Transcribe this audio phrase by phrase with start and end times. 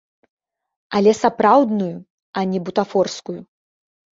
[0.99, 1.91] Але сапраўдную,
[2.41, 3.37] а не бутафорскую.